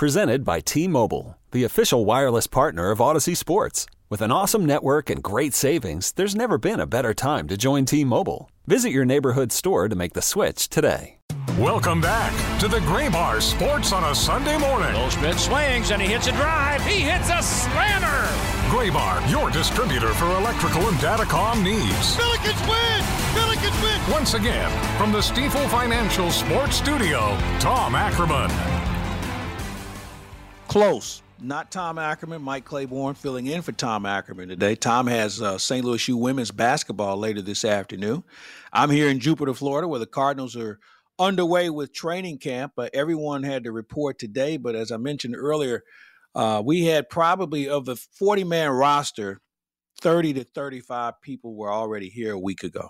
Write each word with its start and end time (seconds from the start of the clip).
Presented 0.00 0.46
by 0.46 0.60
T 0.60 0.88
Mobile, 0.88 1.36
the 1.50 1.64
official 1.64 2.06
wireless 2.06 2.46
partner 2.46 2.90
of 2.90 3.00
Audacy 3.00 3.36
Sports. 3.36 3.84
With 4.08 4.22
an 4.22 4.32
awesome 4.32 4.64
network 4.64 5.10
and 5.10 5.22
great 5.22 5.52
savings, 5.52 6.12
there's 6.12 6.34
never 6.34 6.56
been 6.56 6.80
a 6.80 6.86
better 6.86 7.12
time 7.12 7.46
to 7.48 7.58
join 7.58 7.84
T 7.84 8.02
Mobile. 8.02 8.50
Visit 8.66 8.92
your 8.92 9.04
neighborhood 9.04 9.52
store 9.52 9.90
to 9.90 9.94
make 9.94 10.14
the 10.14 10.22
switch 10.22 10.70
today. 10.70 11.18
Welcome 11.58 12.00
back 12.00 12.32
to 12.60 12.66
the 12.66 12.78
Graybar 12.78 13.42
Sports 13.42 13.92
on 13.92 14.04
a 14.04 14.14
Sunday 14.14 14.56
morning. 14.56 14.90
Goldschmidt 14.94 15.38
swings 15.38 15.90
and 15.90 16.00
he 16.00 16.08
hits 16.08 16.28
a 16.28 16.32
drive. 16.32 16.82
He 16.86 17.00
hits 17.00 17.28
a 17.28 17.42
slammer. 17.42 18.24
Graybar, 18.72 19.30
your 19.30 19.50
distributor 19.50 20.14
for 20.14 20.30
electrical 20.30 20.80
and 20.88 20.96
datacom 20.96 21.62
needs. 21.62 22.16
Billikens 22.16 22.66
win! 22.66 23.02
Billikens 23.36 23.82
win! 23.82 24.10
Once 24.10 24.32
again, 24.32 24.70
from 24.96 25.12
the 25.12 25.18
Stifel 25.18 25.68
Financial 25.68 26.30
Sports 26.30 26.76
Studio, 26.76 27.36
Tom 27.58 27.94
Ackerman. 27.94 28.79
Close. 30.70 31.20
Not 31.40 31.72
Tom 31.72 31.98
Ackerman, 31.98 32.42
Mike 32.42 32.64
Claiborne 32.64 33.16
filling 33.16 33.48
in 33.48 33.60
for 33.60 33.72
Tom 33.72 34.06
Ackerman 34.06 34.48
today. 34.48 34.76
Tom 34.76 35.08
has 35.08 35.42
uh, 35.42 35.58
St. 35.58 35.84
Louis 35.84 36.06
U 36.06 36.16
women's 36.16 36.52
basketball 36.52 37.16
later 37.16 37.42
this 37.42 37.64
afternoon. 37.64 38.22
I'm 38.72 38.88
here 38.88 39.08
in 39.08 39.18
Jupiter, 39.18 39.52
Florida, 39.52 39.88
where 39.88 39.98
the 39.98 40.06
Cardinals 40.06 40.54
are 40.54 40.78
underway 41.18 41.70
with 41.70 41.92
training 41.92 42.38
camp. 42.38 42.74
Uh, 42.78 42.88
everyone 42.94 43.42
had 43.42 43.64
to 43.64 43.72
report 43.72 44.20
today, 44.20 44.58
but 44.58 44.76
as 44.76 44.92
I 44.92 44.96
mentioned 44.96 45.34
earlier, 45.36 45.82
uh, 46.36 46.62
we 46.64 46.84
had 46.84 47.08
probably 47.08 47.68
of 47.68 47.84
the 47.84 47.96
40 47.96 48.44
man 48.44 48.70
roster, 48.70 49.40
30 50.00 50.34
to 50.34 50.44
35 50.44 51.20
people 51.20 51.56
were 51.56 51.72
already 51.72 52.08
here 52.08 52.34
a 52.34 52.38
week 52.38 52.62
ago. 52.62 52.88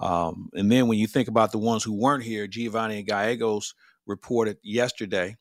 Um, 0.00 0.50
and 0.54 0.72
then 0.72 0.88
when 0.88 0.98
you 0.98 1.06
think 1.06 1.28
about 1.28 1.52
the 1.52 1.58
ones 1.58 1.84
who 1.84 1.92
weren't 1.92 2.24
here, 2.24 2.48
Giovanny 2.48 3.06
Gallegos 3.06 3.74
reported 4.06 4.56
yesterday 4.64 5.36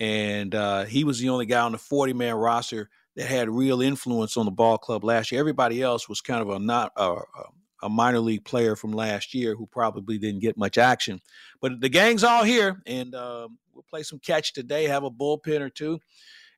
and 0.00 0.54
uh, 0.54 0.84
he 0.84 1.04
was 1.04 1.18
the 1.18 1.28
only 1.28 1.46
guy 1.46 1.60
on 1.60 1.72
the 1.72 1.78
40 1.78 2.12
man 2.12 2.34
roster 2.34 2.88
that 3.16 3.26
had 3.26 3.50
real 3.50 3.82
influence 3.82 4.36
on 4.36 4.44
the 4.44 4.52
ball 4.52 4.78
club 4.78 5.04
last 5.04 5.32
year. 5.32 5.40
Everybody 5.40 5.82
else 5.82 6.08
was 6.08 6.20
kind 6.20 6.40
of 6.40 6.50
a 6.50 6.58
not 6.58 6.92
a, 6.96 7.16
a 7.82 7.88
minor 7.88 8.20
league 8.20 8.44
player 8.44 8.76
from 8.76 8.92
last 8.92 9.34
year 9.34 9.54
who 9.54 9.66
probably 9.66 10.18
didn't 10.18 10.40
get 10.40 10.56
much 10.56 10.78
action. 10.78 11.20
But 11.60 11.80
the 11.80 11.88
gang's 11.88 12.24
all 12.24 12.44
here, 12.44 12.82
and 12.86 13.14
uh, 13.14 13.48
we'll 13.72 13.84
play 13.88 14.02
some 14.02 14.18
catch 14.18 14.52
today, 14.52 14.84
have 14.84 15.04
a 15.04 15.10
bullpen 15.10 15.60
or 15.60 15.70
two, 15.70 16.00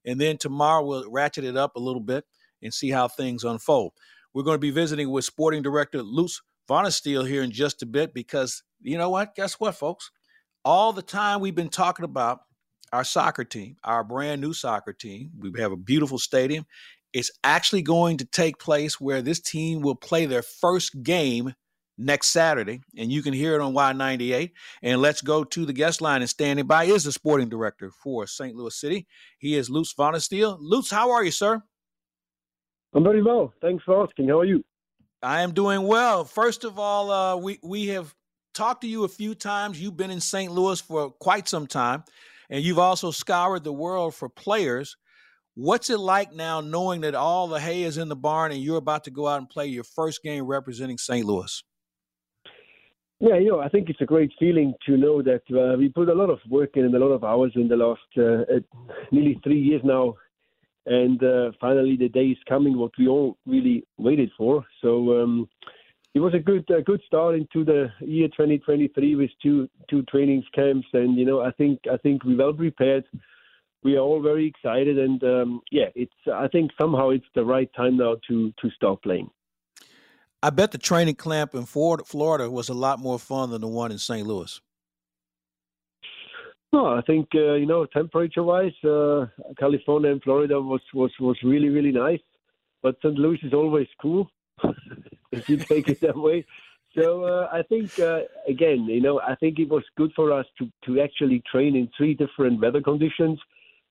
and 0.05 0.21
then 0.21 0.37
tomorrow 0.37 0.85
we'll 0.85 1.11
ratchet 1.11 1.45
it 1.45 1.57
up 1.57 1.77
a 1.77 1.81
little 1.81 2.01
bit 2.01 2.25
and 2.63 2.73
see 2.73 2.91
how 2.91 3.09
things 3.09 3.45
unfold. 3.45 3.93
We're 4.33 4.43
going 4.43 4.57
to 4.57 4.59
be 4.59 4.71
visiting 4.71 5.11
with 5.11 5.25
sporting 5.25 5.63
director 5.63 6.03
Lutz 6.03 6.41
Pfannenstiel 6.69 7.27
here 7.27 7.43
in 7.43 7.51
just 7.51 7.83
a 7.83 7.87
bit 7.87 8.15
because 8.15 8.63
you 8.83 8.97
know 8.97 9.11
what? 9.11 9.35
Guess 9.35 9.55
what, 9.55 9.75
folks? 9.75 10.11
All 10.65 10.93
the 10.93 11.03
time 11.03 11.41
we've 11.41 11.55
been 11.55 11.69
talking 11.69 12.05
about 12.05 12.41
our 12.93 13.05
soccer 13.05 13.45
team, 13.45 13.77
our 13.85 14.03
brand 14.05 14.41
new 14.41 14.53
soccer 14.53 14.93
team. 14.93 15.31
We 15.39 15.61
have 15.61 15.73
a 15.73 15.77
beautiful 15.77 16.19
stadium. 16.19 16.67
It's 17.13 17.31
actually 17.43 17.83
going 17.83 18.19
to 18.19 18.25
take 18.25 18.59
place 18.59 19.01
where 19.01 19.23
this 19.23 19.41
team 19.41 19.81
will 19.81 19.97
play 19.97 20.27
their 20.27 20.43
first 20.43 21.03
game 21.03 21.55
next 21.99 22.29
Saturday, 22.29 22.81
and 22.97 23.13
you 23.13 23.23
can 23.23 23.35
hear 23.35 23.55
it 23.55 23.61
on 23.61 23.75
Y98. 23.75 24.53
And 24.83 25.03
let's 25.03 25.21
go 25.21 25.45
to 25.45 25.67
the 25.67 25.73
guest 25.73 26.01
line 26.01 26.23
and 26.23 26.31
standing 26.31 26.67
by 26.67 26.85
is 26.85 27.05
the 27.05 27.13
sporting 27.13 27.49
director 27.49 27.91
for 27.91 28.27
St. 28.27 28.55
Louis 28.55 28.75
City. 28.75 29.07
He 29.39 29.57
is 29.57 29.69
Lutz 29.69 29.93
Pfannenstiel. 29.93 30.57
Lutz, 30.61 30.91
how 30.91 31.11
are 31.11 31.25
you, 31.25 31.31
sir? 31.31 31.63
I'm 32.95 33.05
very 33.05 33.23
well. 33.23 33.53
Thanks 33.61 33.85
for 33.85 34.03
asking. 34.03 34.29
How 34.29 34.41
are 34.41 34.45
you? 34.45 34.65
I 35.23 35.43
am 35.43 35.53
doing 35.53 35.83
well. 35.83 36.25
First 36.25 36.65
of 36.65 36.79
all, 36.79 37.11
uh, 37.11 37.37
we 37.37 37.59
we 37.63 37.89
have 37.89 38.15
talked 38.55 38.81
to 38.81 38.89
you 38.89 39.05
a 39.05 39.09
few 39.09 39.35
times. 39.35 39.81
You've 39.81 39.97
been 39.97 40.11
in 40.11 40.21
St. 40.21 40.51
Louis 40.51 40.81
for 40.81 41.11
quite 41.11 41.47
some 41.49 41.67
time 41.67 42.05
and 42.51 42.63
you've 42.65 42.79
also 42.79 43.11
scoured 43.11 43.65
the 43.65 43.73
world 43.73 44.15
for 44.15 44.29
players. 44.29 44.97
What's 45.55 45.89
it 45.89 45.99
like 45.99 46.33
now 46.33 46.61
knowing 46.61 47.03
that 47.03 47.15
all 47.15 47.47
the 47.47 47.61
hay 47.61 47.85
is 47.85 47.97
in 47.97 48.09
the 48.09 48.17
barn 48.17 48.53
and 48.53 48.61
you're 48.61 48.77
about 48.77 49.05
to 49.05 49.11
go 49.11 49.29
out 49.29 49.39
and 49.39 49.49
play 49.49 49.67
your 49.67 49.85
first 49.85 50.23
game 50.23 50.45
representing 50.45 50.99
St. 50.99 51.25
Louis? 51.25 51.63
Yeah, 53.21 53.37
you 53.37 53.51
know, 53.51 53.61
I 53.61 53.69
think 53.69 53.91
it's 53.91 54.01
a 54.01 54.07
great 54.07 54.33
feeling 54.39 54.73
to 54.87 54.97
know 54.97 55.23
that 55.23 55.43
uh, 55.53 55.77
we 55.77 55.91
put 55.91 56.09
a 56.09 56.15
lot 56.15 56.31
of 56.31 56.39
work 56.49 56.71
in 56.75 56.87
and 56.87 56.95
a 56.95 56.99
lot 56.99 57.13
of 57.13 57.23
hours 57.23 57.53
in 57.55 57.69
the 57.69 57.77
last 57.77 58.01
uh, 58.17 58.61
nearly 59.13 59.39
three 59.45 59.61
years 59.61 59.83
now. 59.85 60.15
And 60.87 61.23
uh, 61.23 61.53
finally, 61.61 61.97
the 61.97 62.09
day 62.09 62.29
is 62.29 62.39
coming, 62.49 62.79
what 62.79 62.93
we 62.99 63.07
all 63.07 63.37
really 63.47 63.85
waited 63.99 64.31
for. 64.39 64.65
So, 64.81 65.23
um, 65.23 65.49
it 66.15 66.21
was 66.21 66.35
a 66.35 66.39
good 66.39 66.69
uh, 66.71 66.81
good 66.85 67.01
start 67.07 67.37
into 67.37 67.65
the 67.65 67.89
year 68.01 68.29
2023 68.29 69.15
with 69.15 69.31
two 69.43 69.69
two 69.89 70.03
training 70.05 70.43
camps, 70.55 70.87
and 70.93 71.17
you 71.17 71.25
know 71.25 71.41
I 71.41 71.53
think 71.53 71.81
I 71.91 71.97
think 71.99 72.25
we're 72.25 72.37
well 72.37 72.53
prepared. 72.53 73.05
We 73.83 73.97
are 73.97 74.01
all 74.01 74.21
very 74.21 74.47
excited, 74.47 74.99
and 74.99 75.23
um, 75.23 75.61
yeah, 75.71 75.89
it's 75.95 76.13
I 76.33 76.49
think 76.49 76.73
somehow 76.81 77.11
it's 77.11 77.27
the 77.35 77.45
right 77.45 77.71
time 77.75 77.97
now 77.97 78.17
to 78.29 78.53
to 78.61 78.71
start 78.71 79.03
playing. 79.03 79.31
I 80.43 80.51
bet 80.51 80.73
the 80.73 80.79
training 80.79 81.17
camp 81.17 81.55
in 81.55 81.67
Florida 81.67 82.51
was 82.51 82.69
a 82.71 82.75
lot 82.75 82.99
more 82.99 83.19
fun 83.19 83.51
than 83.51 83.61
the 83.61 83.69
one 83.69 83.93
in 83.93 83.99
St. 83.99 84.27
Louis. 84.27 84.59
No, 86.73 86.87
I 86.87 87.03
think 87.03 87.29
uh, 87.35 87.55
you 87.55 87.67
know 87.67 87.85
temperature-wise, 87.87 88.73
uh, 88.85 89.27
California 89.59 90.11
and 90.11 90.23
Florida 90.23 90.61
was 90.61 90.81
was 90.93 91.13
was 91.21 91.37
really 91.45 91.69
really 91.69 91.93
nice, 91.93 92.21
but 92.83 92.97
St. 92.99 93.15
Louis 93.15 93.39
is 93.45 93.55
always 93.55 93.89
cool. 94.03 94.29
if 95.33 95.49
you 95.49 95.57
take 95.57 95.89
it 95.89 96.01
that 96.01 96.17
way. 96.17 96.45
So 96.95 97.25
uh, 97.25 97.49
I 97.53 97.63
think 97.63 97.99
uh, 97.99 98.23
again, 98.49 98.85
you 98.85 99.01
know, 99.01 99.21
I 99.21 99.37
think 99.37 99.59
it 99.59 99.69
was 99.69 99.85
good 99.97 100.13
for 100.15 100.33
us 100.33 100.47
to 100.59 100.69
to 100.87 101.01
actually 101.01 101.43
train 101.51 101.77
in 101.77 101.89
three 101.97 102.15
different 102.15 102.61
weather 102.61 102.83
conditions. 102.83 103.39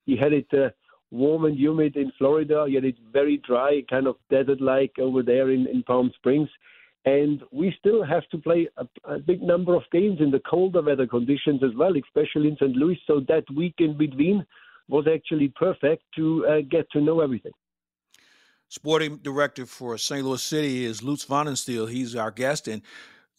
You 0.06 0.18
had 0.18 0.34
it 0.34 0.48
uh, 0.54 0.70
warm 1.12 1.46
and 1.46 1.58
humid 1.58 1.96
in 1.96 2.12
Florida. 2.18 2.66
You 2.68 2.76
had 2.76 2.86
it 2.86 2.98
very 3.12 3.38
dry, 3.38 3.84
kind 3.90 4.08
of 4.08 4.16
desert-like 4.30 5.00
over 5.00 5.24
there 5.24 5.52
in, 5.52 5.68
in 5.68 5.84
Palm 5.84 6.12
Springs. 6.16 6.50
And 7.06 7.42
we 7.52 7.74
still 7.80 8.04
have 8.04 8.28
to 8.30 8.38
play 8.38 8.68
a, 8.78 8.88
a, 9.06 9.20
big 9.20 9.42
number 9.42 9.74
of 9.74 9.84
games 9.92 10.20
in 10.20 10.32
the 10.32 10.42
colder 10.42 10.82
weather 10.82 11.08
conditions 11.08 11.64
as 11.64 11.72
well, 11.76 11.94
especially 11.96 12.50
in 12.50 12.58
St. 12.58 12.76
Louis. 12.76 13.00
So 13.08 13.22
that 13.30 13.46
week 13.56 13.76
in 13.80 13.98
between 13.98 14.46
was 14.90 15.06
actually 15.12 15.54
perfect 15.56 16.04
to 16.18 16.46
uh, 16.46 16.58
get 16.70 16.92
to 16.92 17.02
know 17.02 17.22
everything. 17.22 17.54
Sporting 18.72 19.18
director 19.18 19.66
for 19.66 19.98
St. 19.98 20.24
Louis 20.24 20.42
City 20.42 20.86
is 20.86 21.02
Lutz 21.02 21.26
Pfannenstiel. 21.26 21.90
He's 21.90 22.16
our 22.16 22.30
guest. 22.30 22.68
And 22.68 22.84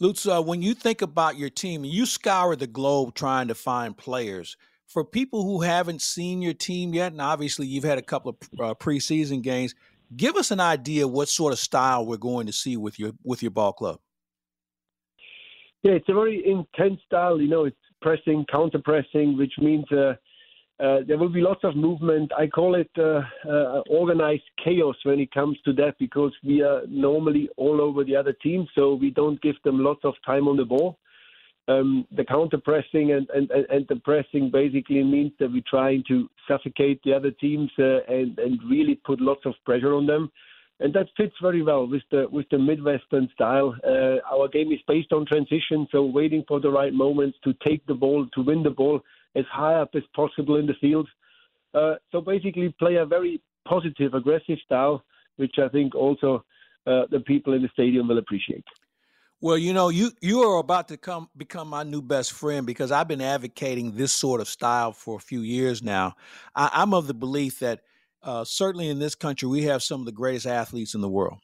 Lutz, 0.00 0.26
uh, 0.26 0.42
when 0.42 0.60
you 0.60 0.74
think 0.74 1.02
about 1.02 1.38
your 1.38 1.50
team, 1.50 1.84
you 1.84 2.04
scour 2.04 2.56
the 2.56 2.66
globe 2.66 3.14
trying 3.14 3.46
to 3.46 3.54
find 3.54 3.96
players. 3.96 4.56
For 4.88 5.04
people 5.04 5.44
who 5.44 5.60
haven't 5.60 6.02
seen 6.02 6.42
your 6.42 6.52
team 6.52 6.92
yet, 6.92 7.12
and 7.12 7.20
obviously 7.20 7.68
you've 7.68 7.84
had 7.84 7.96
a 7.96 8.02
couple 8.02 8.30
of 8.30 8.60
uh, 8.60 8.74
preseason 8.74 9.40
games, 9.40 9.72
give 10.16 10.34
us 10.34 10.50
an 10.50 10.58
idea 10.58 11.06
what 11.06 11.28
sort 11.28 11.52
of 11.52 11.60
style 11.60 12.04
we're 12.04 12.16
going 12.16 12.48
to 12.48 12.52
see 12.52 12.76
with 12.76 12.98
your 12.98 13.12
with 13.22 13.40
your 13.40 13.52
ball 13.52 13.72
club. 13.72 14.00
Yeah, 15.84 15.92
it's 15.92 16.08
a 16.08 16.12
very 16.12 16.44
intense 16.44 17.00
style. 17.06 17.40
You 17.40 17.48
know, 17.48 17.64
it's 17.66 17.76
pressing, 18.02 18.44
counter 18.50 18.80
pressing, 18.82 19.38
which 19.38 19.52
means 19.58 19.84
uh, 19.92 20.14
uh, 20.82 20.98
there 21.06 21.18
will 21.18 21.28
be 21.28 21.42
lots 21.42 21.62
of 21.62 21.76
movement. 21.76 22.32
I 22.38 22.46
call 22.46 22.74
it 22.74 22.90
uh, 22.96 23.20
uh, 23.46 23.80
organized 23.90 24.48
chaos 24.64 24.96
when 25.04 25.20
it 25.20 25.30
comes 25.32 25.58
to 25.66 25.72
that 25.74 25.96
because 25.98 26.32
we 26.42 26.62
are 26.62 26.82
normally 26.88 27.50
all 27.56 27.80
over 27.82 28.02
the 28.02 28.16
other 28.16 28.32
team, 28.32 28.66
so 28.74 28.94
we 28.94 29.10
don't 29.10 29.40
give 29.42 29.56
them 29.62 29.80
lots 29.80 30.00
of 30.04 30.14
time 30.24 30.48
on 30.48 30.56
the 30.56 30.64
ball. 30.64 30.98
Um, 31.68 32.06
the 32.16 32.24
counter 32.24 32.58
pressing 32.58 33.12
and, 33.12 33.28
and, 33.30 33.50
and 33.50 33.86
the 33.88 33.96
pressing 33.96 34.50
basically 34.50 35.04
means 35.04 35.32
that 35.38 35.52
we're 35.52 35.62
trying 35.68 36.02
to 36.08 36.28
suffocate 36.48 37.00
the 37.04 37.12
other 37.12 37.30
teams 37.30 37.70
uh, 37.78 38.00
and, 38.08 38.38
and 38.38 38.58
really 38.68 38.94
put 39.04 39.20
lots 39.20 39.44
of 39.44 39.54
pressure 39.66 39.94
on 39.94 40.06
them. 40.06 40.32
And 40.80 40.94
that 40.94 41.08
fits 41.14 41.34
very 41.42 41.62
well 41.62 41.86
with 41.86 42.02
the 42.10 42.26
with 42.32 42.46
the 42.50 42.58
Midwestern 42.58 43.28
style. 43.34 43.76
Uh, 43.86 44.16
our 44.34 44.48
game 44.48 44.72
is 44.72 44.80
based 44.88 45.12
on 45.12 45.26
transition, 45.26 45.86
so 45.92 46.06
waiting 46.06 46.42
for 46.48 46.58
the 46.58 46.70
right 46.70 46.94
moments 46.94 47.36
to 47.44 47.52
take 47.62 47.84
the 47.84 47.94
ball, 47.94 48.26
to 48.34 48.40
win 48.40 48.62
the 48.62 48.70
ball, 48.70 49.02
as 49.36 49.44
high 49.50 49.74
up 49.74 49.90
as 49.94 50.02
possible 50.14 50.56
in 50.56 50.66
the 50.66 50.74
field. 50.80 51.08
Uh, 51.74 51.94
so 52.10 52.20
basically, 52.20 52.74
play 52.78 52.96
a 52.96 53.06
very 53.06 53.40
positive, 53.66 54.14
aggressive 54.14 54.58
style, 54.64 55.04
which 55.36 55.56
I 55.58 55.68
think 55.68 55.94
also 55.94 56.44
uh, 56.86 57.02
the 57.10 57.20
people 57.20 57.52
in 57.52 57.62
the 57.62 57.68
stadium 57.72 58.08
will 58.08 58.18
appreciate. 58.18 58.64
Well, 59.42 59.56
you 59.56 59.72
know, 59.72 59.88
you 59.88 60.10
you 60.20 60.42
are 60.42 60.58
about 60.58 60.88
to 60.88 60.98
come 60.98 61.30
become 61.34 61.68
my 61.68 61.82
new 61.82 62.02
best 62.02 62.32
friend 62.32 62.66
because 62.66 62.92
I've 62.92 63.08
been 63.08 63.22
advocating 63.22 63.92
this 63.92 64.12
sort 64.12 64.40
of 64.40 64.48
style 64.48 64.92
for 64.92 65.16
a 65.16 65.20
few 65.20 65.40
years 65.40 65.82
now. 65.82 66.14
I, 66.54 66.82
am 66.82 66.92
of 66.92 67.06
the 67.06 67.14
belief 67.14 67.60
that 67.60 67.80
uh, 68.22 68.44
certainly 68.44 68.90
in 68.90 68.98
this 68.98 69.14
country 69.14 69.48
we 69.48 69.62
have 69.62 69.82
some 69.82 70.00
of 70.00 70.06
the 70.06 70.12
greatest 70.12 70.46
athletes 70.46 70.94
in 70.94 71.00
the 71.00 71.08
world, 71.08 71.38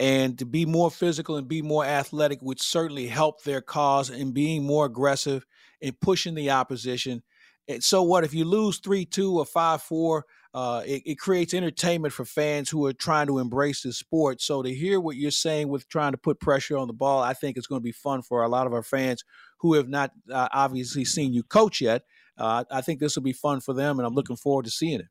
and 0.00 0.36
to 0.40 0.44
be 0.44 0.66
more 0.66 0.90
physical 0.90 1.36
and 1.36 1.46
be 1.46 1.62
more 1.62 1.84
athletic 1.84 2.42
would 2.42 2.60
certainly 2.60 3.06
help 3.06 3.44
their 3.44 3.60
cause 3.60 4.10
in 4.10 4.32
being 4.32 4.64
more 4.64 4.84
aggressive 4.84 5.46
and 5.82 5.98
pushing 6.00 6.34
the 6.34 6.50
opposition. 6.50 7.22
And 7.68 7.82
so 7.82 8.02
what 8.02 8.24
if 8.24 8.32
you 8.32 8.44
lose 8.44 8.78
three 8.78 9.04
two 9.04 9.38
or 9.38 9.44
five 9.44 9.82
four? 9.82 10.24
Uh, 10.54 10.82
it, 10.86 11.02
it, 11.04 11.18
creates 11.18 11.52
entertainment 11.52 12.14
for 12.14 12.24
fans 12.24 12.70
who 12.70 12.86
are 12.86 12.92
trying 12.94 13.26
to 13.26 13.38
embrace 13.38 13.82
the 13.82 13.92
sport. 13.92 14.40
So 14.40 14.62
to 14.62 14.72
hear 14.72 14.98
what 14.98 15.16
you're 15.16 15.30
saying 15.30 15.68
with 15.68 15.86
trying 15.90 16.12
to 16.12 16.18
put 16.18 16.40
pressure 16.40 16.78
on 16.78 16.86
the 16.86 16.94
ball, 16.94 17.22
I 17.22 17.34
think 17.34 17.58
it's 17.58 17.66
going 17.66 17.82
to 17.82 17.84
be 17.84 17.92
fun 17.92 18.22
for 18.22 18.42
a 18.42 18.48
lot 18.48 18.66
of 18.66 18.72
our 18.72 18.82
fans 18.82 19.22
who 19.58 19.74
have 19.74 19.86
not 19.86 20.12
uh, 20.32 20.48
obviously 20.52 21.04
seen 21.04 21.34
you 21.34 21.42
coach 21.42 21.82
yet. 21.82 22.04
Uh, 22.38 22.64
I 22.70 22.80
think 22.80 23.00
this 23.00 23.16
will 23.16 23.22
be 23.22 23.34
fun 23.34 23.60
for 23.60 23.74
them, 23.74 23.98
and 23.98 24.06
I'm 24.06 24.14
looking 24.14 24.36
forward 24.36 24.64
to 24.64 24.70
seeing 24.70 25.00
it. 25.00 25.08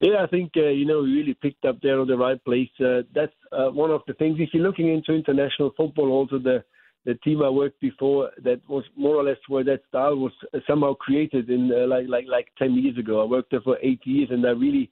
Yeah, 0.00 0.22
I 0.22 0.26
think 0.26 0.52
uh, 0.56 0.68
you 0.68 0.84
know 0.84 1.02
we 1.02 1.12
really 1.12 1.34
picked 1.34 1.64
up 1.64 1.78
there 1.82 2.00
on 2.00 2.06
the 2.06 2.16
right 2.16 2.42
place. 2.44 2.68
Uh, 2.78 3.02
that's 3.14 3.32
uh, 3.52 3.70
one 3.70 3.90
of 3.90 4.02
the 4.06 4.14
things. 4.14 4.36
If 4.38 4.50
you're 4.52 4.62
looking 4.62 4.92
into 4.92 5.12
international 5.12 5.72
football, 5.76 6.10
also 6.10 6.38
the 6.38 6.64
the 7.06 7.14
team 7.24 7.40
I 7.40 7.48
worked 7.48 7.80
before, 7.80 8.30
that 8.42 8.60
was 8.68 8.84
more 8.96 9.14
or 9.14 9.24
less 9.24 9.38
where 9.48 9.64
that 9.64 9.82
style 9.88 10.16
was 10.16 10.32
somehow 10.66 10.94
created 10.94 11.48
in 11.48 11.70
uh, 11.72 11.86
like 11.86 12.06
like 12.08 12.26
like 12.28 12.48
ten 12.58 12.74
years 12.74 12.98
ago. 12.98 13.22
I 13.22 13.24
worked 13.24 13.52
there 13.52 13.60
for 13.62 13.78
eight 13.82 14.04
years, 14.04 14.28
and 14.30 14.44
I 14.44 14.50
really 14.50 14.90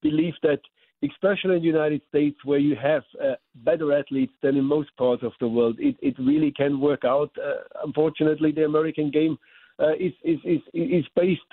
believe 0.00 0.34
that, 0.42 0.60
especially 1.02 1.56
in 1.56 1.62
the 1.62 1.74
United 1.78 2.02
States, 2.08 2.38
where 2.44 2.60
you 2.68 2.76
have 2.76 3.02
uh, 3.22 3.34
better 3.56 3.92
athletes 3.98 4.32
than 4.42 4.56
in 4.56 4.64
most 4.64 4.90
parts 4.96 5.22
of 5.24 5.32
the 5.40 5.48
world, 5.48 5.76
it 5.80 5.96
it 6.00 6.16
really 6.18 6.52
can 6.52 6.80
work 6.80 7.04
out. 7.04 7.30
Uh, 7.36 7.62
unfortunately, 7.84 8.52
the 8.52 8.64
American 8.64 9.10
game 9.10 9.36
is 9.98 10.14
is 10.32 10.38
is 10.44 10.62
is 10.72 11.04
based 11.16 11.52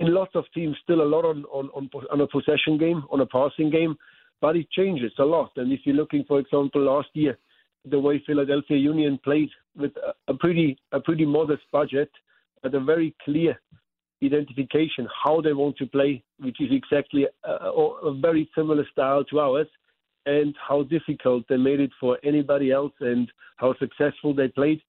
in 0.00 0.14
lots 0.14 0.34
of 0.34 0.44
teams 0.54 0.76
still 0.82 1.02
a 1.02 1.12
lot 1.14 1.26
on, 1.26 1.44
on, 1.52 1.68
on, 1.74 1.90
on 2.10 2.20
a 2.22 2.26
possession 2.26 2.78
game, 2.78 3.04
on 3.12 3.20
a 3.20 3.26
passing 3.26 3.70
game, 3.70 3.94
but 4.40 4.56
it 4.56 4.70
changes 4.70 5.12
a 5.18 5.22
lot. 5.22 5.50
And 5.56 5.70
if 5.70 5.80
you're 5.84 5.94
looking, 5.94 6.24
for 6.26 6.40
example, 6.40 6.80
last 6.80 7.08
year, 7.12 7.36
the 7.84 7.98
way 7.98 8.22
Philadelphia 8.26 8.76
Union 8.76 9.18
played 9.22 9.50
with 9.76 9.92
a, 10.28 10.34
pretty 10.34 10.78
a 10.92 11.00
pretty 11.00 11.24
modest 11.24 11.62
budget, 11.72 12.10
but 12.62 12.74
a 12.74 12.80
very 12.80 13.14
clear 13.24 13.58
identification 14.22 15.08
how 15.24 15.40
they 15.40 15.52
want 15.52 15.76
to 15.78 15.86
play, 15.86 16.22
which 16.38 16.60
is 16.60 16.68
exactly 16.70 17.26
a, 17.44 17.50
a 17.50 18.14
very 18.20 18.50
similar 18.54 18.86
style 18.92 19.24
to 19.24 19.40
ours, 19.40 19.66
and 20.26 20.54
how 20.68 20.82
difficult 20.82 21.44
they 21.48 21.56
made 21.56 21.80
it 21.80 21.90
for 21.98 22.18
anybody 22.22 22.70
else, 22.70 22.92
and 23.00 23.30
how 23.56 23.74
successful 23.78 24.34
they 24.34 24.48
played. 24.48 24.80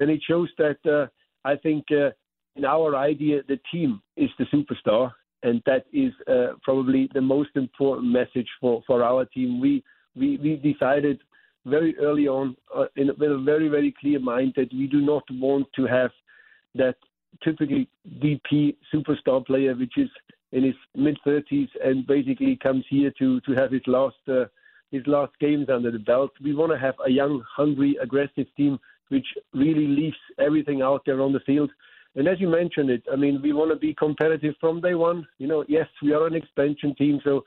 And 0.00 0.10
it 0.10 0.22
shows 0.26 0.48
that 0.56 0.78
uh, 0.86 1.06
I 1.44 1.56
think 1.56 1.84
uh, 1.90 2.10
in 2.56 2.64
our 2.64 2.96
idea, 2.96 3.42
the 3.46 3.60
team 3.70 4.00
is 4.16 4.30
the 4.38 4.46
superstar, 4.46 5.12
and 5.42 5.62
that 5.66 5.84
is 5.92 6.12
uh, 6.26 6.54
probably 6.62 7.10
the 7.12 7.20
most 7.20 7.50
important 7.56 8.10
message 8.10 8.48
for, 8.60 8.82
for 8.86 9.04
our 9.04 9.24
team. 9.26 9.60
We 9.60 9.84
we, 10.16 10.36
we 10.38 10.56
decided 10.56 11.20
very 11.66 11.96
early 11.98 12.28
on, 12.28 12.56
uh, 12.74 12.86
in, 12.96 13.08
with 13.18 13.32
a 13.32 13.38
very 13.38 13.68
very 13.68 13.94
clear 14.00 14.18
mind, 14.18 14.54
that 14.56 14.72
we 14.72 14.86
do 14.86 15.00
not 15.00 15.24
want 15.30 15.66
to 15.76 15.86
have 15.86 16.10
that 16.74 16.96
typically 17.42 17.88
DP 18.20 18.76
superstar 18.92 19.44
player, 19.44 19.74
which 19.74 19.96
is 19.96 20.08
in 20.52 20.64
his 20.64 20.74
mid 20.94 21.18
30s 21.26 21.68
and 21.84 22.06
basically 22.06 22.56
comes 22.62 22.84
here 22.88 23.12
to 23.18 23.40
to 23.42 23.52
have 23.52 23.70
his 23.70 23.86
last 23.86 24.16
uh, 24.28 24.44
his 24.90 25.06
last 25.06 25.32
games 25.40 25.68
under 25.68 25.90
the 25.90 25.98
belt. 25.98 26.30
We 26.42 26.54
want 26.54 26.72
to 26.72 26.78
have 26.78 26.94
a 27.04 27.10
young, 27.10 27.42
hungry, 27.54 27.96
aggressive 28.02 28.46
team 28.56 28.78
which 29.08 29.26
really 29.54 29.86
leaves 29.86 30.16
everything 30.38 30.82
out 30.82 31.02
there 31.06 31.22
on 31.22 31.32
the 31.32 31.40
field 31.40 31.70
and 32.18 32.26
as 32.26 32.40
you 32.40 32.48
mentioned 32.48 32.90
it, 32.90 33.04
I 33.12 33.16
mean, 33.16 33.40
we 33.42 33.52
want 33.52 33.70
to 33.70 33.76
be 33.76 33.94
competitive 33.94 34.54
from 34.60 34.80
day 34.80 34.94
one. 34.94 35.26
You 35.38 35.46
know, 35.46 35.64
yes, 35.68 35.86
we 36.02 36.12
are 36.12 36.26
an 36.26 36.34
expansion 36.34 36.94
team, 36.96 37.20
so 37.22 37.44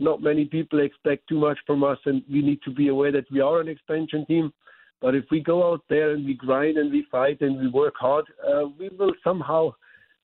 not 0.00 0.22
many 0.22 0.44
people 0.44 0.80
expect 0.80 1.28
too 1.28 1.38
much 1.38 1.58
from 1.66 1.84
us, 1.84 1.98
and 2.06 2.22
we 2.30 2.42
need 2.42 2.60
to 2.64 2.70
be 2.70 2.88
aware 2.88 3.12
that 3.12 3.30
we 3.30 3.40
are 3.40 3.60
an 3.60 3.68
expansion 3.68 4.24
team. 4.26 4.52
But 5.00 5.14
if 5.14 5.24
we 5.30 5.40
go 5.40 5.70
out 5.70 5.82
there 5.88 6.10
and 6.10 6.24
we 6.24 6.34
grind 6.34 6.76
and 6.76 6.90
we 6.90 7.06
fight 7.10 7.40
and 7.40 7.58
we 7.58 7.68
work 7.68 7.94
hard, 7.98 8.24
uh, 8.46 8.66
we 8.78 8.90
will 8.98 9.12
somehow, 9.24 9.72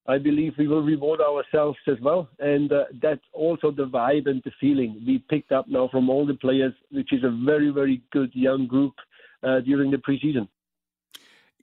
I 0.06 0.18
believe, 0.18 0.54
we 0.58 0.68
will 0.68 0.82
reward 0.82 1.20
ourselves 1.20 1.78
as 1.86 1.96
well. 2.02 2.28
And 2.38 2.72
uh, 2.72 2.84
that's 3.00 3.24
also 3.32 3.70
the 3.70 3.86
vibe 3.86 4.26
and 4.28 4.42
the 4.44 4.52
feeling 4.60 5.02
we 5.06 5.18
picked 5.30 5.52
up 5.52 5.66
now 5.68 5.88
from 5.90 6.10
all 6.10 6.26
the 6.26 6.34
players, 6.34 6.74
which 6.90 7.12
is 7.12 7.24
a 7.24 7.38
very, 7.44 7.70
very 7.70 8.02
good 8.12 8.30
young 8.34 8.66
group 8.66 8.94
uh, 9.42 9.60
during 9.60 9.90
the 9.90 9.98
preseason 9.98 10.48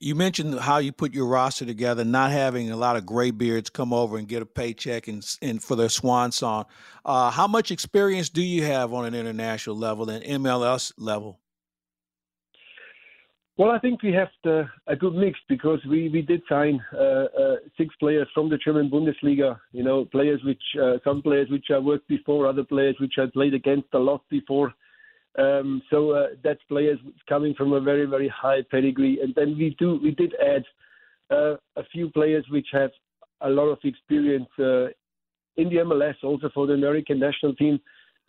you 0.04 0.16
mentioned 0.16 0.60
how 0.60 0.80
you 0.80 0.92
put 0.92 1.14
your 1.14 1.28
roster 1.28 1.66
together, 1.66 2.04
not 2.04 2.32
having 2.32 2.70
a 2.70 2.76
lot 2.76 2.98
of 2.98 3.06
graybeards 3.06 3.70
come 3.70 3.94
over 3.94 4.18
and 4.18 4.28
get 4.28 4.42
a 4.42 4.46
paycheck 4.46 5.08
and, 5.08 5.26
and 5.42 5.64
for 5.64 5.78
their 5.78 5.88
swan 5.88 6.32
song. 6.32 6.66
Uh, 7.06 7.32
how 7.32 7.48
much 7.48 7.72
experience 7.72 8.30
do 8.30 8.42
you 8.42 8.64
have 8.64 8.94
on 8.94 9.06
an 9.06 9.16
international 9.16 9.78
level 9.78 10.10
and 10.10 10.24
MLS 10.26 10.92
level? 10.98 11.40
Well, 13.56 13.72
I 13.72 13.80
think 13.80 14.02
we 14.02 14.12
have 14.14 14.30
the, 14.44 14.68
a 14.88 14.96
good 14.96 15.14
mix 15.14 15.40
because 15.48 15.80
we, 15.90 16.10
we 16.10 16.22
did 16.22 16.42
sign 16.50 16.84
uh, 16.94 16.98
uh, 16.98 17.56
six 17.78 17.96
players 18.00 18.28
from 18.34 18.50
the 18.50 18.58
German 18.58 18.90
Bundesliga. 18.90 19.58
You 19.72 19.84
know, 19.84 20.06
players 20.06 20.42
which 20.44 20.62
uh, 20.82 20.98
some 21.06 21.22
players 21.22 21.50
which 21.50 21.68
I 21.74 21.78
worked 21.78 22.10
before, 22.10 22.48
other 22.48 22.64
players 22.64 22.96
which 23.00 23.14
I 23.20 23.26
played 23.32 23.54
against 23.54 23.88
a 23.94 24.00
lot 24.00 24.24
before. 24.30 24.74
Um, 25.38 25.82
so 25.90 26.12
uh, 26.12 26.28
that's 26.44 26.62
players 26.70 27.00
coming 27.28 27.56
from 27.56 27.74
a 27.74 27.82
very 27.82 28.06
very 28.06 28.28
high 28.30 28.62
pedigree, 28.70 29.20
and 29.22 29.34
then 29.36 29.58
we 29.58 29.76
do 29.80 30.00
we 30.02 30.12
did 30.12 30.34
add 30.36 30.64
uh, 31.32 31.56
a 31.76 31.84
few 31.92 32.10
players 32.12 32.46
which 32.50 32.68
have 32.72 32.92
a 33.42 33.50
lot 33.50 33.68
of 33.68 33.80
experience 33.84 34.50
uh, 34.60 34.88
in 35.58 35.70
the 35.70 35.78
MLS, 35.78 36.16
also 36.24 36.50
for 36.54 36.68
the 36.68 36.74
American 36.74 37.20
national 37.20 37.56
team. 37.56 37.80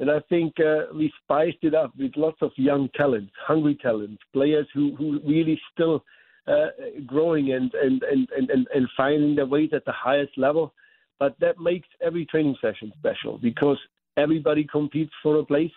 And 0.01 0.11
I 0.11 0.21
think 0.29 0.55
uh, 0.59 0.93
we 0.95 1.13
spiced 1.23 1.63
it 1.63 1.75
up 1.75 1.93
with 1.97 2.13
lots 2.17 2.39
of 2.43 2.51
young 2.57 2.89
talent, 2.97 3.31
hungry 3.47 3.79
talent, 3.81 4.19
players 4.33 4.67
who, 4.75 4.95
who 4.97 5.21
really 5.25 5.61
still 5.73 6.05
uh, 6.49 6.67
growing 7.07 7.53
and, 7.53 7.73
and, 7.75 8.03
and, 8.03 8.29
and, 8.37 8.67
and 8.75 8.89
finding 8.97 9.37
their 9.37 9.47
ways 9.47 9.71
at 9.73 9.85
the 9.85 9.93
highest 9.93 10.37
level. 10.37 10.75
But 11.21 11.39
that 11.41 11.61
makes 11.61 11.89
every 12.05 12.27
training 12.27 12.57
session 12.61 12.93
special 12.99 13.39
because 13.39 13.79
everybody 14.17 14.65
competes 14.65 15.13
for 15.23 15.39
a 15.39 15.45
place 15.45 15.71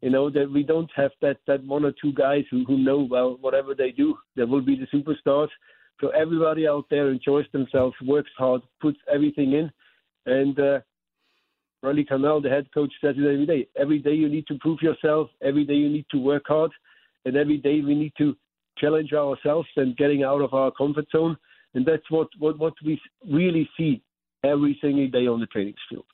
you 0.00 0.10
know 0.10 0.30
that 0.30 0.50
we 0.50 0.62
don't 0.62 0.90
have 0.94 1.10
that 1.20 1.38
that 1.46 1.64
one 1.64 1.84
or 1.84 1.92
two 2.00 2.12
guys 2.12 2.44
who 2.50 2.64
who 2.64 2.78
know 2.78 3.06
well 3.10 3.36
whatever 3.40 3.74
they 3.74 3.90
do 3.90 4.16
they 4.36 4.44
will 4.44 4.62
be 4.62 4.76
the 4.76 4.86
superstars 4.96 5.48
so 6.00 6.08
everybody 6.10 6.66
out 6.66 6.86
there 6.90 7.10
enjoys 7.10 7.44
themselves 7.52 7.94
works 8.06 8.30
hard 8.38 8.62
puts 8.80 8.98
everything 9.12 9.52
in 9.52 9.70
and 10.26 10.58
uh 10.58 10.80
Bradley 11.82 12.04
Carnell, 12.04 12.42
the 12.42 12.50
head 12.50 12.66
coach, 12.74 12.92
says 13.00 13.14
it 13.16 13.24
every 13.24 13.46
day. 13.46 13.66
Every 13.74 13.98
day 13.98 14.12
you 14.12 14.28
need 14.28 14.46
to 14.48 14.58
prove 14.58 14.82
yourself. 14.82 15.30
Every 15.42 15.64
day 15.64 15.74
you 15.74 15.88
need 15.88 16.04
to 16.10 16.18
work 16.18 16.42
hard, 16.46 16.70
and 17.24 17.36
every 17.36 17.56
day 17.56 17.80
we 17.80 17.94
need 17.94 18.12
to 18.18 18.36
challenge 18.76 19.12
ourselves 19.12 19.68
and 19.76 19.96
getting 19.96 20.22
out 20.22 20.42
of 20.42 20.52
our 20.52 20.70
comfort 20.72 21.06
zone. 21.10 21.36
And 21.74 21.86
that's 21.86 22.10
what 22.10 22.28
what, 22.38 22.58
what 22.58 22.74
we 22.84 23.00
really 23.26 23.68
see 23.78 24.02
every 24.44 24.78
single 24.82 25.08
day 25.08 25.26
on 25.26 25.40
the 25.40 25.46
training 25.46 25.74
field. 25.88 26.04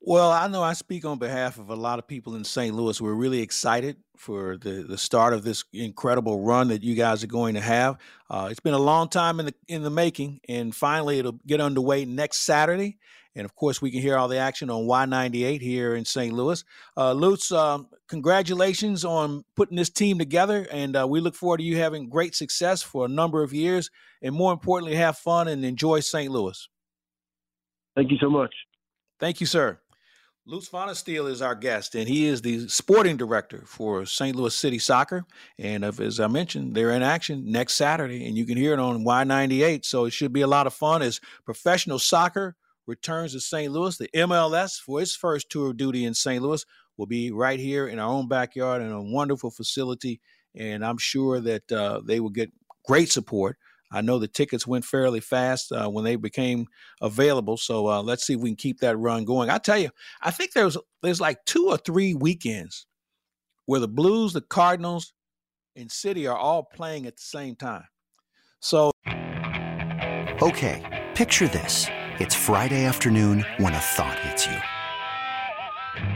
Well, 0.00 0.30
I 0.30 0.46
know 0.46 0.62
I 0.62 0.74
speak 0.74 1.04
on 1.04 1.18
behalf 1.18 1.58
of 1.58 1.70
a 1.70 1.74
lot 1.74 1.98
of 1.98 2.06
people 2.06 2.36
in 2.36 2.44
St. 2.44 2.74
Louis. 2.74 3.00
We're 3.00 3.14
really 3.14 3.40
excited 3.40 3.96
for 4.16 4.56
the, 4.56 4.84
the 4.84 4.96
start 4.96 5.34
of 5.34 5.42
this 5.42 5.64
incredible 5.72 6.40
run 6.40 6.68
that 6.68 6.84
you 6.84 6.94
guys 6.94 7.24
are 7.24 7.28
going 7.28 7.54
to 7.54 7.60
have. 7.60 7.98
Uh, 8.30 8.48
it's 8.50 8.60
been 8.60 8.74
a 8.74 8.78
long 8.78 9.08
time 9.08 9.40
in 9.40 9.46
the 9.46 9.54
in 9.66 9.82
the 9.82 9.90
making, 9.90 10.40
and 10.48 10.74
finally 10.74 11.18
it'll 11.18 11.40
get 11.46 11.60
underway 11.60 12.04
next 12.04 12.38
Saturday. 12.38 12.98
And 13.34 13.44
of 13.44 13.54
course, 13.54 13.82
we 13.82 13.90
can 13.90 14.00
hear 14.00 14.16
all 14.16 14.28
the 14.28 14.38
action 14.38 14.70
on 14.70 14.84
Y98 14.84 15.60
here 15.60 15.94
in 15.94 16.04
St. 16.04 16.32
Louis. 16.32 16.64
Uh, 16.96 17.12
Lutz, 17.12 17.52
um, 17.52 17.88
congratulations 18.08 19.04
on 19.04 19.44
putting 19.54 19.76
this 19.76 19.90
team 19.90 20.18
together, 20.18 20.66
and 20.72 20.96
uh, 20.96 21.06
we 21.08 21.20
look 21.20 21.34
forward 21.34 21.58
to 21.58 21.64
you 21.64 21.76
having 21.76 22.08
great 22.08 22.34
success 22.34 22.82
for 22.82 23.04
a 23.04 23.08
number 23.08 23.42
of 23.42 23.52
years, 23.52 23.90
and 24.22 24.34
more 24.34 24.52
importantly, 24.52 24.96
have 24.96 25.18
fun 25.18 25.48
and 25.48 25.64
enjoy 25.64 26.00
St. 26.00 26.32
Louis. 26.32 26.68
Thank 27.94 28.10
you 28.10 28.16
so 28.20 28.30
much. 28.30 28.54
Thank 29.20 29.40
you, 29.40 29.46
sir. 29.46 29.78
Lutz 30.50 30.66
Pfannenstiel 30.66 31.28
is 31.28 31.42
our 31.42 31.54
guest, 31.54 31.94
and 31.94 32.08
he 32.08 32.24
is 32.24 32.40
the 32.40 32.68
sporting 32.68 33.18
director 33.18 33.64
for 33.66 34.06
St. 34.06 34.34
Louis 34.34 34.54
City 34.54 34.78
Soccer. 34.78 35.26
And 35.58 35.84
as 35.84 36.18
I 36.20 36.26
mentioned, 36.26 36.74
they're 36.74 36.92
in 36.92 37.02
action 37.02 37.52
next 37.52 37.74
Saturday, 37.74 38.26
and 38.26 38.34
you 38.34 38.46
can 38.46 38.56
hear 38.56 38.72
it 38.72 38.78
on 38.78 39.04
Y98. 39.04 39.84
So 39.84 40.06
it 40.06 40.14
should 40.14 40.32
be 40.32 40.40
a 40.40 40.46
lot 40.46 40.66
of 40.66 40.72
fun 40.72 41.02
as 41.02 41.20
professional 41.44 41.98
soccer 41.98 42.56
returns 42.86 43.34
to 43.34 43.40
St. 43.40 43.70
Louis. 43.70 43.98
The 43.98 44.08
MLS, 44.14 44.80
for 44.80 45.02
its 45.02 45.14
first 45.14 45.50
tour 45.50 45.68
of 45.68 45.76
duty 45.76 46.06
in 46.06 46.14
St. 46.14 46.42
Louis, 46.42 46.64
will 46.96 47.04
be 47.04 47.30
right 47.30 47.60
here 47.60 47.86
in 47.86 47.98
our 47.98 48.08
own 48.08 48.26
backyard 48.26 48.80
in 48.80 48.90
a 48.90 49.02
wonderful 49.02 49.50
facility. 49.50 50.18
And 50.54 50.82
I'm 50.82 50.96
sure 50.96 51.40
that 51.40 51.70
uh, 51.70 52.00
they 52.02 52.20
will 52.20 52.30
get 52.30 52.50
great 52.86 53.12
support 53.12 53.58
I 53.90 54.00
know 54.02 54.18
the 54.18 54.28
tickets 54.28 54.66
went 54.66 54.84
fairly 54.84 55.20
fast 55.20 55.72
uh, 55.72 55.88
when 55.88 56.04
they 56.04 56.16
became 56.16 56.66
available. 57.00 57.56
So 57.56 57.88
uh, 57.88 58.02
let's 58.02 58.26
see 58.26 58.34
if 58.34 58.40
we 58.40 58.50
can 58.50 58.56
keep 58.56 58.80
that 58.80 58.98
run 58.98 59.24
going. 59.24 59.50
I 59.50 59.58
tell 59.58 59.78
you, 59.78 59.90
I 60.20 60.30
think 60.30 60.52
there's 60.52 60.76
there's 61.02 61.20
like 61.20 61.44
two 61.44 61.68
or 61.68 61.78
three 61.78 62.14
weekends 62.14 62.86
where 63.66 63.80
the 63.80 63.88
Blues, 63.88 64.32
the 64.32 64.40
Cardinals, 64.40 65.12
and 65.76 65.90
City 65.90 66.26
are 66.26 66.36
all 66.36 66.62
playing 66.62 67.06
at 67.06 67.16
the 67.16 67.22
same 67.22 67.56
time. 67.56 67.84
So, 68.60 68.90
okay, 70.42 71.06
picture 71.14 71.48
this: 71.48 71.86
it's 72.18 72.34
Friday 72.34 72.84
afternoon 72.84 73.44
when 73.56 73.72
a 73.72 73.78
thought 73.78 74.18
hits 74.20 74.46
you. 74.46 74.56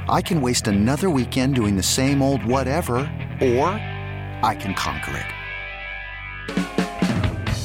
I 0.08 0.20
can 0.20 0.40
waste 0.40 0.66
another 0.66 1.08
weekend 1.10 1.54
doing 1.54 1.76
the 1.76 1.82
same 1.82 2.22
old 2.22 2.44
whatever, 2.44 2.96
or 3.40 3.68
I 4.44 4.56
can 4.58 4.74
conquer 4.74 5.16
it. 5.16 5.41